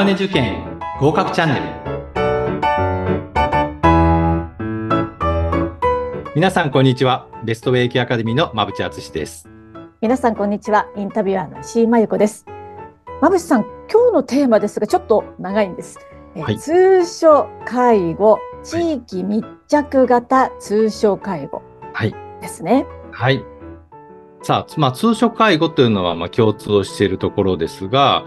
[0.00, 1.62] マネ受験合格チャンネル。
[6.34, 7.28] 皆さんこんにちは。
[7.44, 9.46] ベストウェイキアカデミーの馬淵敦です。
[10.00, 10.86] 皆さんこんにちは。
[10.96, 12.46] インタビュアーの石井真由子です。
[13.20, 15.98] 馬淵さん今日のテーマですがちょっと長いんです、
[16.34, 18.38] はい、通所介護。
[18.64, 21.60] 地域密着型通所介護
[22.40, 22.86] ですね。
[23.12, 23.60] はい、はい
[24.42, 28.24] さあ、まあ、通所介護というのは、まあ、共通をしているところですが、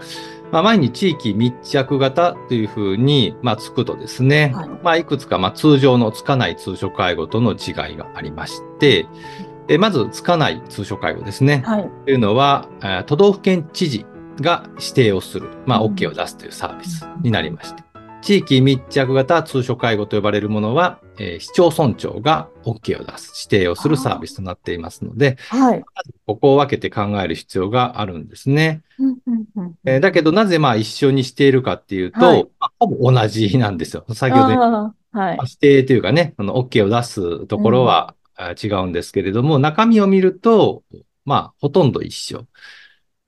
[0.54, 4.68] まあ、前に地域密着型というふうに、まあ、つくとですね、はい。
[4.84, 9.08] まあ、いくつか、まあ、通常のつかない通所介護との違いがありまして、
[9.66, 11.64] えまず、つかない通所介護ですね。
[11.66, 12.68] はい、というのは、
[13.06, 14.06] 都道府県知事
[14.40, 17.82] が指定をする、まあ、OK を出すというサービスになりまして、
[18.24, 25.84] 地域密着型通所介護と呼ばれるものは、えー、市町村長が OK を出す、指定をするサービスとなっていますので、はい、
[26.26, 28.80] ここを分けて考える必要があるんですね。
[29.84, 34.06] えー、だけど、なぜまあ一緒にしているかっていうと、はい、まあ、ほぼ同じなんですよ。
[34.14, 38.14] 先ほど、はい、指定というかね、あの OK を出すところは
[38.62, 40.82] 違うんですけれども、うん、中身を見ると、
[41.26, 42.46] まあ、ほとんど一緒。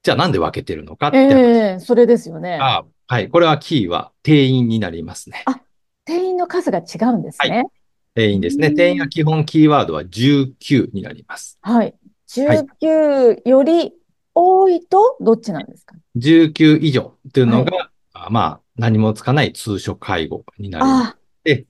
[0.03, 1.19] じゃあなんで分けてるのかって。
[1.19, 2.59] えー、それですよね。
[2.62, 3.29] あはい。
[3.29, 5.43] これはキーは定員になりますね。
[5.47, 5.61] あ、
[6.05, 7.49] 定員の数が違うんですね。
[7.51, 7.67] はい、
[8.15, 8.73] 定員ですね。
[8.73, 11.59] 定員は基本キーワードは19になります。
[11.62, 11.95] はい。
[12.29, 13.93] 19より
[14.34, 21.17] 多いとどっちなんですか、?19 以上というのが、はい、まあ、何もつかない通所介護になります。
[21.45, 21.67] で、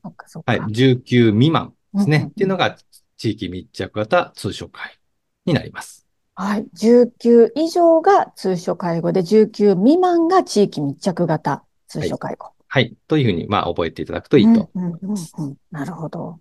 [0.46, 2.28] はい、19未満ですね。
[2.30, 2.76] っていうのが
[3.18, 4.98] 地域密着型通所介
[5.46, 6.05] 護になります。
[6.36, 6.66] はい。
[6.74, 12.44] 19以上が通所介護で、19未満が地域密着型通所介護。
[12.44, 12.54] はい。
[12.68, 15.34] はい、というふうに、まあ、覚えていただくといいと思います。
[15.70, 16.38] なるほど。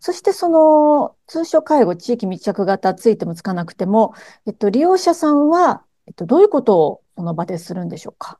[0.00, 4.14] そしてその通所介護、地域密着型ついてもつかなくても、
[4.46, 8.38] えっと、利用者さんは、えっと、どういうことをその場でするんでしょうか？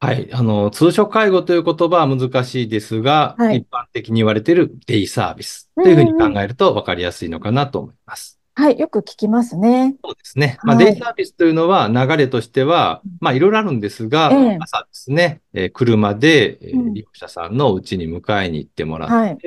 [0.00, 0.30] はい。
[0.32, 8.38] あの、通所介護という言葉は難しいですが、はい、一般的に言われているデイサービスというふうに考えると分かりやすいのかなと思います。
[8.56, 9.96] はい、よく聞きますね。
[10.04, 10.58] そうですね。
[10.62, 19.38] まあ、デイサービスというのは流れとしては、まあ、いろいろあるんですが、えー、朝ですね、えー、車で、えー、利用者さんの家に迎えに行ってもらって、はい、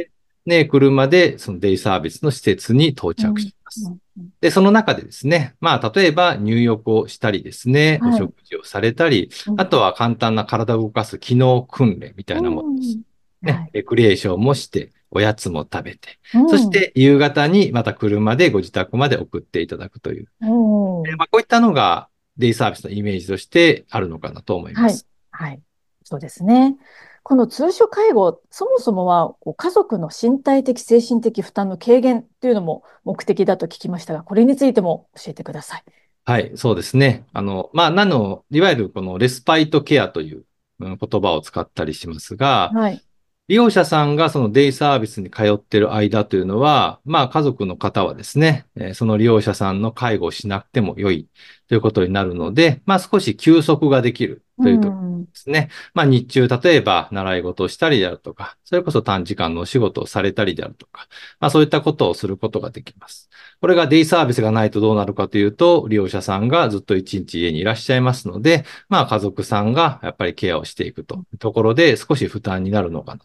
[0.45, 3.93] ね、車でそのデイサービスの施設に到着します。
[4.41, 12.99] で、その中でですね、まあ、例えば入浴をしたりですね、はい、お食事をされたり、あとは簡単な体を動かす機能訓練みたいなものです。
[13.41, 20.27] ね、レクリエーションもして、おやつも食べて、うん、そして夕方にまた車でご自宅まで送っていただくという。
[20.41, 22.07] えまあ、こういったのが
[22.37, 25.07] デイサービスのイメージとしてあるのかなと思います。
[25.31, 25.49] はい。
[25.49, 25.61] はい、
[26.03, 26.77] そうですね。
[27.23, 35.83] この通所介護、そもそもは家族の身体的、精神的負担の軽減というのも目的だと聞きましたが、これについても教えてください。
[36.25, 37.25] はい、そうですね。
[37.33, 40.45] あの、まあ、なの、いわゆるこのレスパイトケアという
[40.79, 43.03] 言葉を使ったりしますが、はい、
[43.47, 51.29] 利用者さんがそのデイサービスに通っている間というのは、まあ家族の方はですね、その利用者さんの介護をしなくても良い
[51.69, 55.69] ということになるので、まあ少し休息ができるというところですね。
[55.93, 61.07] まあ日中、例えば習い事をしたりであるとか、それこそ短時間のお仕事をされたりであるとか、
[61.39, 63.29] まあそういったことをすることができます。
[63.61, 73.21] これがデイサービスがないとどうなるかというと、利用者さんがずっと一日家にいらっしゃいますので、まあ家族さんがやっぱりケアをしていくというところで少し負担になるのかな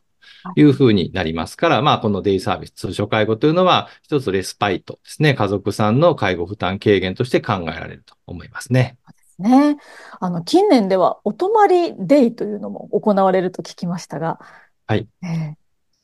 [0.56, 5.34] いうふうになりますから、まあ、このデイサービス、通所介護というのは、一つレスパイトですね。
[5.34, 8.97] 家族さんの介護負担軽減として考えられると思いますね。
[9.06, 9.76] そうですね。
[10.20, 14.38] あの、近年では、お泊まりデイというのも行われると聞きましたが。
[14.86, 15.08] はい。
[15.22, 15.54] えー、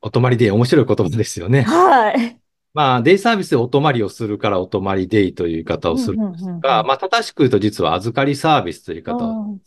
[0.03, 1.62] お泊まりデイ、面白い言葉ですよね。
[1.62, 2.38] はい。
[2.75, 9.59] まあ、デイサービスでお泊まりをするからお泊まりデイという言い方をするんですが、まあ、正しく言うと実は預かりサービスという言い方を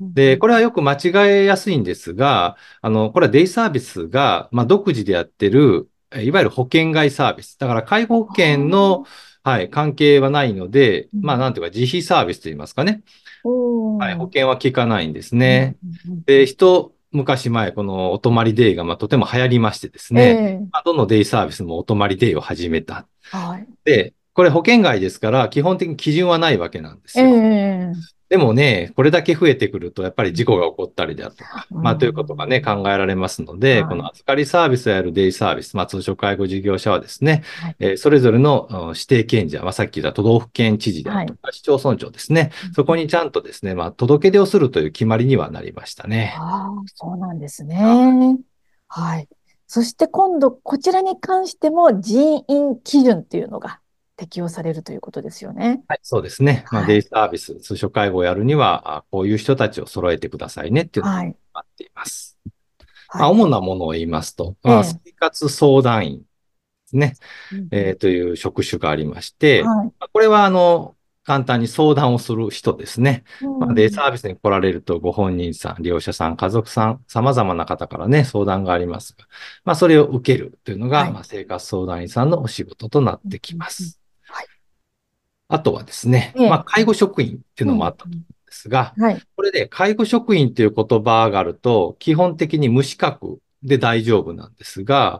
[0.00, 7.58] で、これはよく間違えやすいんですが、あの、これはデイサービスが、まあ、独自でやってる、いわゆる保険外サービス。
[7.58, 9.04] だから介護保険の、
[9.42, 13.02] はい、関係はないので、まあ、なんていうか、自費サービスと言いますかね。
[13.44, 15.76] はい、保険は効かないんですね。
[16.24, 23.06] で、人、昔前、このお泊まりデイがまあとても流行りましてですね、えー、まあ、どのデイサービスもお泊まりデイを始めた。
[23.22, 27.26] はい、で、これ保険外ですから、基本的に基準はないわけなんですよ。
[27.26, 37.42] えーでもね、これだけ増えてくると、やっぱり事故が起こったりであるとか、まあ、ということがね、考えられますので、この預かりサービスをやるデイサービス、まあ、通所介護事業者はですね、
[37.80, 46.36] えそれぞれの指定権者、まあ、さっき言った都道府県知事であるとか、市町村長ですね、そこにちゃんとですね、まあ、届け出をするという決まりにはなりましたね。
[46.38, 48.38] ああ、そうなんですね。
[48.86, 49.28] はい。
[49.66, 53.80] そして今度、こちらに関しても人員基準っていうのが
[54.20, 55.82] 適用されるということですよね。
[55.88, 56.66] はい、そうですね。
[56.70, 61.20] まあ、デイサービス、通所介護をやるには、あこういう人たちを揃えてくださいねっていうのが
[61.54, 62.36] あっています。
[63.08, 66.24] はい、まあ、主なものを言いますと、まあ、生活相談員で
[66.88, 67.14] すね、
[67.70, 73.24] えー、という職種がありまして、はい、これはあの、簡単に相談をする人ですね。
[73.60, 79.26] まあ、デイサービスに来られると、ご本人さん、利用者さん、家族さん、様々な方からね、相談がありますが、
[79.64, 83.99] まあ、それを受けるというのが、はい、まあ、生活相談員さんのお仕事となってきます。
[85.50, 95.18] はい、あとはですね、まあ、介護職員っていうのもあったと思うんですが、はい、これで介護職員という言葉があると、基本的に無資格で大丈夫なんですが、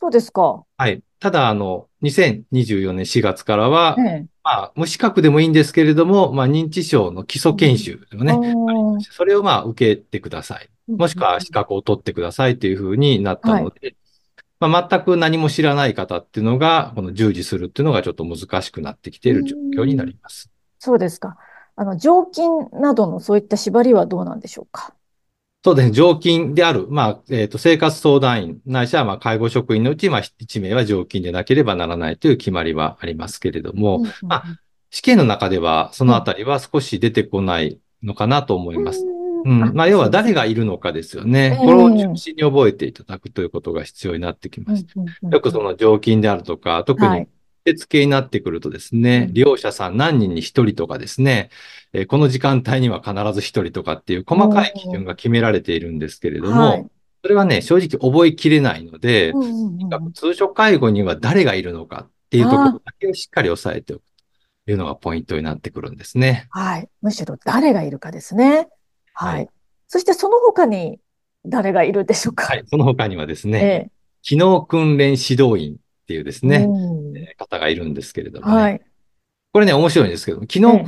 [0.00, 0.64] そうですか。
[0.78, 1.02] はい。
[1.18, 10.70] ただ、あの、2024年4月からは、ええ、まあ、無資格でもいいんですけれども、まあ、認知症の基礎研修がね、うん、それをまあ、受けてください。
[10.88, 13.96] もしくは資格を取ってくださいというふうになったので、はい
[14.60, 20.50] まあ、全く何も知らない方っていうのが、この従事するっていうのがちょっと難しくなってきている状況になります。
[20.78, 21.38] そうですか。
[21.76, 24.94] あの、常勤などのそういった縛りはどうなんでしょうか？
[25.62, 34.44] そうですね、常勤である、まあ、えっ、ー、と、生活相談員、ないしは、まあ、介護職員のうち、まあ、1名は常勤でなければならないという決まりはありますけれども、うんうん、まあ、
[34.90, 39.04] 試験の中では、そのあたりは少し出てこないのかなと思います。
[39.04, 41.56] うん、うん、まあ、要は誰がいるのかですよね。
[41.58, 44.86] これを中心に覚えていただくということが必要になってきます。
[45.22, 47.26] よくその常勤であるとか、特に
[47.64, 51.50] 受付になってくるとですね、利用者さん何人に1人とかですね、
[51.92, 56.86] えー、この時間帯には必ず1人とかっていう細かい基準が決められているんですけれども、はい、
[57.22, 59.32] それはね、正直覚えきれないので、
[60.14, 64.02] 通所介護には誰がいるのかっていうところだけをしっかり押さえておく
[64.64, 66.46] というのがポイントになってくるんですね。
[66.50, 66.88] はい。
[67.02, 68.68] むしろ誰がいるかですね。
[69.24, 69.34] はい。
[69.34, 69.48] はい、
[69.88, 70.98] そしてその他に
[71.44, 72.46] 誰がいるでしょうか？
[72.46, 72.64] はい。
[72.66, 73.90] その他にはですね、ええ、
[74.22, 75.76] 機能訓練指導員っ
[76.06, 76.66] ていうですね、
[77.16, 78.54] え方がいるんですけれどもね。
[78.54, 78.80] はい。
[79.52, 80.86] これね、面白いんですけど、機能指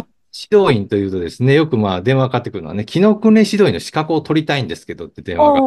[0.50, 5.60] 導員というとですね、よくまあ電話かかってくるのはね、機能訓練指導員の資格を取りたいんですけどって電話が。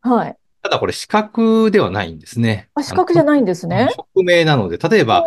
[0.00, 0.36] はい。
[0.62, 2.68] ただこれ資格ではないんですね。
[2.74, 3.88] あ、資格じゃないんですね？
[3.94, 5.24] 職名なので、例えば、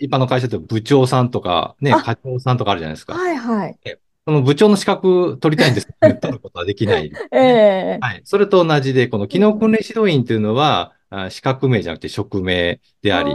[0.00, 3.14] 一般の会社で部長さんとか、ね、課長さんとかあるじゃないですか。
[3.14, 3.78] はいはい。
[4.26, 8.20] その部長の資格取りたいんですけど、 取ることはできない、ね、ええー、はい。
[8.24, 10.92] それと同じで、この機能訓練指導員というのは、
[11.30, 13.34] 資格名じゃなくて職名であり、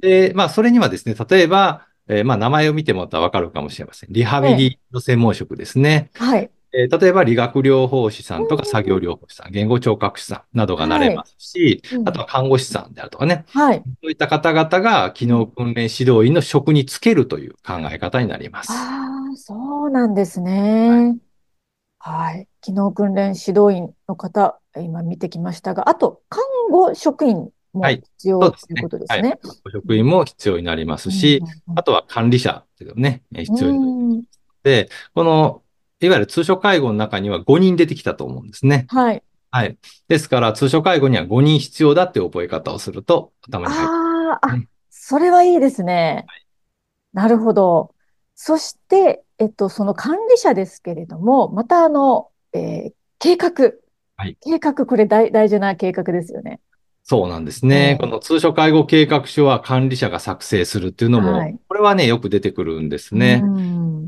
[0.00, 4.12] で、まあ、それにはですね、例えば、えー、まあ、名前を見てもらったらわかるかもしれません。
[4.12, 6.10] リハビリの専門職ですね。
[6.14, 6.50] はい。
[6.72, 13.44] えー、例えば、理学療法士さんとか作業療法士さん、言語聴覚士さんなどがなれますし、はいあとは看護師さんであるとかね。
[13.48, 13.82] はい。
[14.02, 18.72] そういった方々が機能訓練指導員の職に就けるという考え方になります。
[18.72, 18.74] あ
[19.32, 20.90] あ、そうなんですね。
[20.90, 21.18] はい。
[21.98, 22.48] はい。
[22.60, 29.28] 機能訓練指導員の方、今見てきましたが、あと、看護職員も必要、はい、ということですね。
[29.28, 29.38] はい、
[29.72, 34.40] 職員も必要になりますし、うん、あとは管理者というのね、必要になります。
[34.62, 35.62] で、この、
[36.00, 38.86] いわゆる通所介護の中には5人出てきたと思うんですね。
[38.88, 39.22] はい。
[39.50, 39.76] はい。
[40.08, 43.88] ですから、通所介護には5人必要だって覚え方をすると頭に入る。
[43.90, 44.56] ああ、
[44.88, 46.24] それはいいですね。
[46.26, 46.46] はい、
[47.12, 47.94] なるほど。
[48.34, 53.72] そして、えっと、その管理者ですけれども、またあの、えー、計画。
[54.16, 54.38] はい。
[54.40, 56.60] 計画、これ大大事な計画ですよね。
[57.02, 57.98] そうなんですね。
[58.00, 63.42] この通所介護計画書は管理者が作成するっていうのも、はい、これはね、よく出てくるんですね。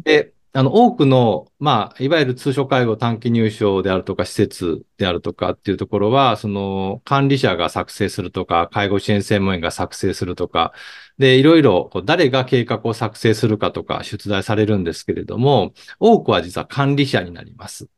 [0.05, 10.75] で、あの、多くの、まあ、いわゆる通所介護短期入所であるとか、施設であるとかっていうところは、その、管理者が作成するとか、介護支援専門員が作成するとか、
[11.17, 17.89] で、いろいろ、誰が計画を作成するかとか、出題されるんですけれども、多くは実は管理者になります。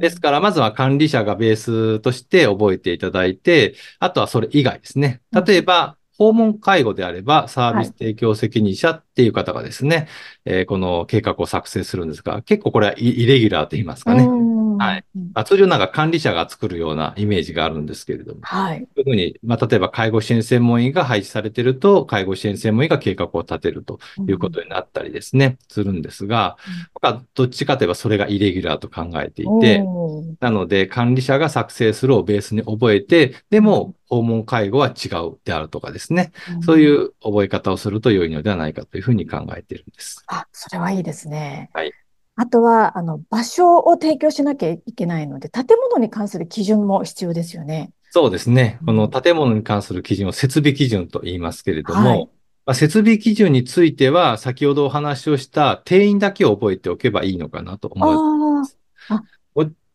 [0.00, 5.20] ですから、まずは管理者がベースとして覚えていただいて、あとはそれ以外ですね。
[5.32, 10.06] 例えば、訪問介護であれば、サービス提供責任者っていう方がですね、はい、
[10.46, 14.53] えー、この計画を作成するんですが、結構これはイレギュラーと言いますかね。
[14.78, 15.04] はい。
[15.32, 18.78] まあ、通常なんか管理者が作るようなイメージがあるんですけれども、はい。
[18.78, 26.56] そういうふうに、まあ、例えば介護支援専門員が配置されていると、介護支援専門員が計画を立てるということになったりですね、うん、するんですが、
[26.94, 29.84] 僕はどっちかといえばそれがイレギュラーと考えていて、
[30.40, 40.22] なので管理者が作成するをベースに覚えて、でも訪問介護は違うであるとかですね、うん、そういう覚え方をすると良いのではないかというふうに考えているんです。
[40.28, 41.70] あ、それはいいですね。
[41.72, 41.92] はい。
[42.36, 47.92] あとは、あの、場所を提供しなきゃいけないので、建物に関する基準も必要ですよね。
[48.10, 48.78] そうですね。
[48.86, 52.28] この建物に関する基準を設備基準と言いますけれども、はい、
[52.66, 58.78] まあ、設備基準については、先ほどお話をした定員だけを覚えておけばいいのかなと思います。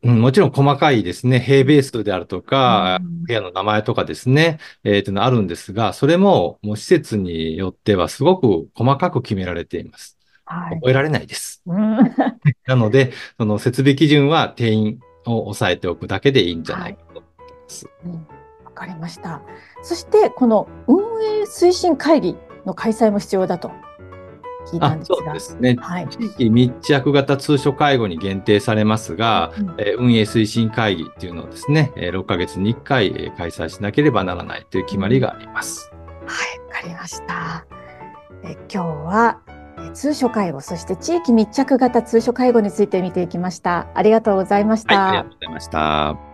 [0.01, 10.18] うん、もちろん細かいですね、平米数であるとか、うん、部屋の名前とかですね、えー、というのあるんですが、それももう施設によってはすごく細かく決められています。
[10.49, 11.61] はい、覚えられないです。
[11.67, 11.97] うん、
[12.65, 17.85] なので、その設備基準は定員を抑えておくだけでいいんじゃないかと思います。
[17.85, 18.27] はい、うん
[18.65, 19.41] わかりました。
[19.83, 23.71] そして、この運営推進会議の開催も必要だと
[24.67, 25.17] 聞いたんですが。
[25.17, 35.91] そうですね、はい、地域密着型通所介護に限定されますが、うん、え運営推進会議っていうのをですね、6ヶ月に1回開催しなければならないという決まりがあります。
[36.25, 37.65] はい、わかりました。
[38.43, 39.41] え今日は
[39.93, 43.87] 通所介護、そして地域密着型通所介護について見ていきました。
[43.93, 44.99] ありがとうございました。
[44.99, 46.28] はい、ありがとうございました。